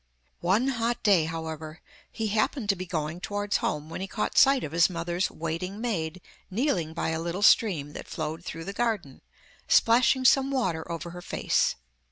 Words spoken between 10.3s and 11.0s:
water